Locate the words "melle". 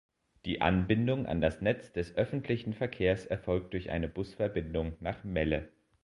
5.23-5.69